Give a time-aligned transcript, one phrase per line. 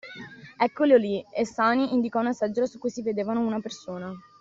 [0.57, 4.11] Eccoli lì, e Sani indicò una seggiola su cui si vedevano una persona